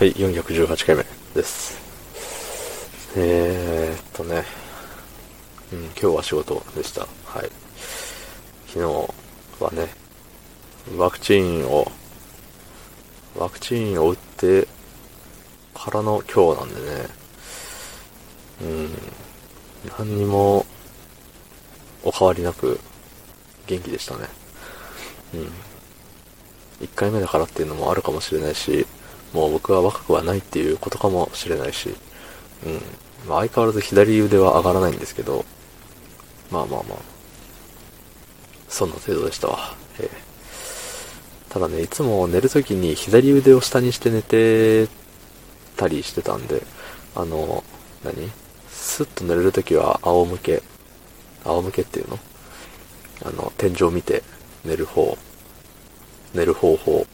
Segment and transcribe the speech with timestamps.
[0.00, 1.78] はい、418回目です。
[3.18, 4.44] えー、っとね、
[5.74, 7.02] うん、今日は仕事でした。
[7.02, 7.50] はい。
[8.68, 9.88] 昨日はね、
[10.96, 11.92] ワクチンを、
[13.36, 14.66] ワクチンを打って
[15.74, 17.06] からの今日なんでね、
[18.62, 18.88] うん、
[19.98, 20.64] 何にも
[22.04, 22.80] お変わりなく
[23.66, 24.28] 元気でしたね。
[25.34, 25.40] うん。
[26.86, 28.86] 1回目だからっていうのもあるかもしれないし、
[29.32, 31.94] もう僕は若くはないっていうことかもしれないし、
[32.64, 32.80] うん。
[33.28, 35.44] まあ、相変わらず左腕は上がらないんですけど、
[36.50, 36.98] まあまあまあ、
[38.68, 39.74] そんな程度でしたわ。
[39.98, 44.88] えー、ただね、いつも寝るときに左腕を下にして寝て
[45.76, 46.62] たりしてたんで、
[47.14, 47.62] あの、
[48.04, 48.30] 何？
[48.70, 50.62] スッと寝れるときは仰向け、
[51.44, 52.18] 仰向けっていうの？
[53.26, 54.22] あの、天井を見て
[54.64, 55.18] 寝る方、
[56.32, 57.06] 寝る方法、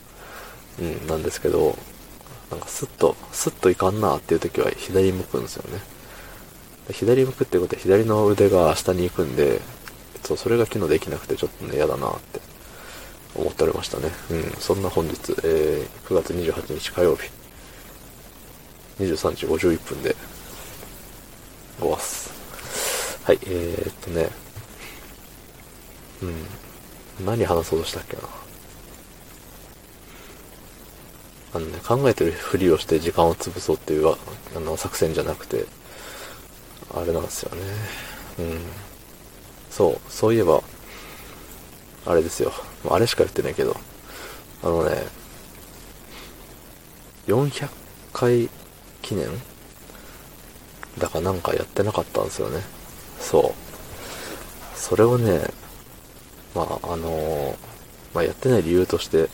[0.81, 1.77] うん、なんですけど、
[2.51, 5.81] なんかスッと、スッといかんなっていう時は左向くんですよね。
[6.93, 9.61] 左向くってことは左の腕が下に行くんで、
[10.23, 12.41] そう、それが昨日できなくてちょっとね、嫌だなって
[13.35, 14.11] 思っておりましたね。
[14.31, 17.31] うん、そんな本日、えー、9月28日火曜日、
[19.01, 20.15] 23時51分で、
[21.81, 22.31] ごわす。
[23.25, 24.31] はい、えー、っとね、
[26.23, 28.23] うん、何話そうとしたっけな。
[31.57, 35.65] あのね、考えてるふりをして時間を潰そうっていうあの作戦じゃなくて、
[36.95, 37.63] あれなんですよね。
[38.41, 38.61] うん。
[39.71, 40.63] そう、そういえば、
[42.05, 42.53] あれですよ。
[42.91, 43.75] あれしか言ってないけど、
[44.63, 45.07] あのね、
[47.27, 47.71] 400
[48.13, 48.51] 回
[49.01, 49.29] 記念
[50.99, 52.61] だかなんかやってなかったんですよね。
[53.19, 54.79] そう。
[54.79, 55.41] それをね、
[56.55, 57.57] まあ、あのー、
[58.15, 59.31] まあ、やってない理由として、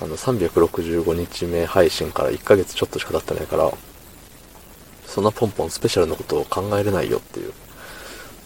[0.00, 3.72] あの、365日目配信から1ヶ月ちょっとしか経ってないから、
[5.06, 7.52] そんなポンポンスペシャルのことを考えれないよっていう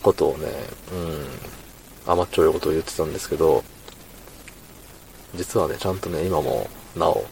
[0.03, 0.47] ことをね、
[2.07, 3.65] うん、甘っちょいことを言ってたんですけど、
[5.35, 7.25] 実はね、ちゃんとね、今もなお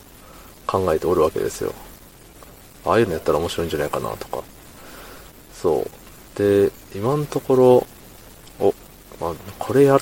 [0.66, 1.74] 考えておるわけですよ。
[2.84, 4.42] ああいうのやったら面白いんじゃないかなとか。
[5.52, 6.38] そう。
[6.38, 7.86] で、今のところ、
[8.60, 8.74] お、
[9.20, 10.00] まあ、これやっ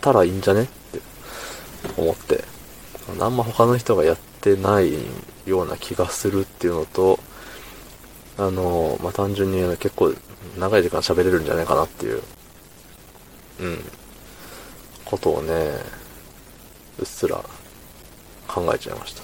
[0.00, 1.00] たらいいんじゃねって
[1.96, 2.44] 思って、
[3.20, 4.92] あんま他の人がやってない
[5.46, 7.18] ような気がするっていうのと、
[8.38, 10.14] あの、まあ、単純に結構
[10.58, 12.22] 長い時間喋れるんじゃないかなっていう、
[13.60, 13.78] うん、
[15.04, 15.52] ことをね、
[16.98, 17.42] うっすら
[18.48, 19.22] 考えちゃいました。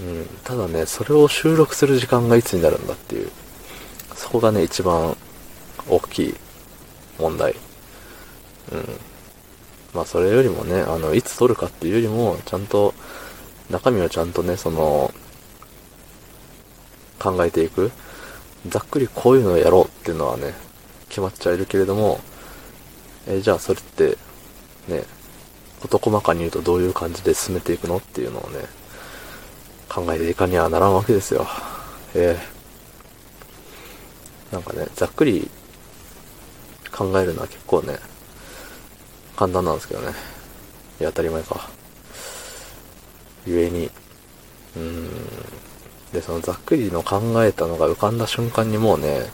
[0.00, 3.30] うん、ただね、それを収録する時間がいつになるんだっていう、
[4.14, 5.16] そこがね、一番
[5.88, 6.34] 大きい
[7.18, 7.54] 問題。
[8.72, 9.09] うん。
[9.94, 12.94] まあそれよりもね、あの、いつ撮るかっていうよりも、ちゃんと、
[13.70, 15.12] 中身をちゃんとね、その、
[17.18, 17.90] 考えていく。
[18.68, 20.54] ざっくりこういうのをやろうっていうのはね、
[21.08, 22.20] 決まっちゃいるけれども、
[23.26, 24.16] えじゃあそれって、
[24.88, 25.04] ね、
[25.80, 28.60] 事細かに言うとどういう感じで進めていくのっていうのをね、
[29.88, 31.46] 考えていかにはならんわけですよ。
[32.14, 35.50] えー、なんかね、ざっくり
[36.92, 37.98] 考えるのは結構ね、
[39.40, 40.08] 簡単なんですけどね。
[41.00, 41.70] いや、当たり前か。
[43.46, 45.08] ゆえに、うーん。
[46.12, 49.30] で、そのざっくりの考えたのが浮かんだ瞬間にもうね、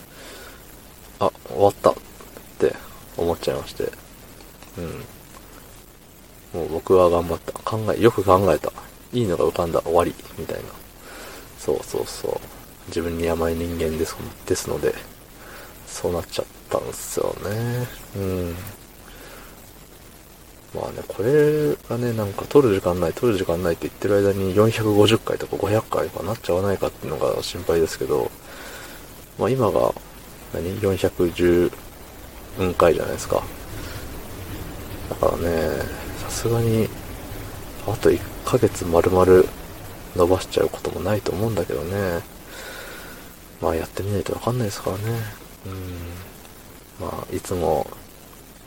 [1.18, 1.94] あ、終わったっ
[2.60, 2.72] て
[3.16, 3.90] 思っちゃいまして。
[4.78, 4.80] う
[6.56, 6.60] ん。
[6.60, 7.52] もう僕は頑張った。
[7.64, 8.72] 考え、よく考えた。
[9.12, 9.80] いいのが浮かんだ。
[9.80, 10.14] 終わり。
[10.38, 10.62] みたいな。
[11.58, 12.40] そうそうそう。
[12.86, 14.14] 自分に甘い人間です
[14.46, 14.94] ですので、
[15.88, 17.88] そうなっちゃったんですよね。
[18.14, 18.56] うん。
[20.76, 28.30] まあね、これがね、なんか撮る時間ない、撮る時間ないって言ってる間に450回とか500回とかなっちゃわないかっていうのが心配ですけど、
[29.38, 29.94] まあ今が
[30.52, 31.70] 何、410
[32.76, 33.42] 回じゃないですか。
[35.08, 35.70] だからね、
[36.22, 36.90] さすがに、
[37.86, 39.26] あと1ヶ月丸々
[40.14, 42.20] 伸ばしちゃうこともないと思うんだけどね。
[43.62, 45.04] まあやってみないとわかんないですからね。
[45.64, 47.06] うん。
[47.06, 47.86] まあ、いつも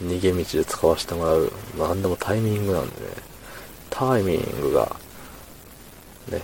[0.01, 3.07] 逃げ道で使わせてもらう、なんでもタイミングなんでね、
[3.89, 4.95] タイミングが、
[6.31, 6.41] ね、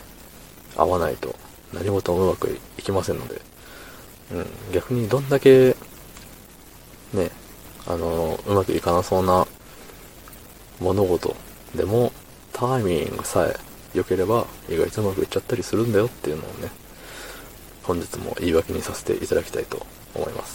[0.75, 1.35] 合わないと
[1.73, 3.41] 何事もうまくいきませんので、
[4.33, 5.75] うん、逆にどんだけ、
[7.13, 7.29] ね、
[7.87, 9.47] あの、うまくいかなそうな
[10.79, 11.35] 物事
[11.75, 12.11] でも、
[12.51, 13.55] タイミングさえ
[13.93, 16.69] 良ければ意外とうまくいっちゃったりするんだよっていうのをね、
[17.83, 20.54] 本日も言い訳にさせていただきたいと思います。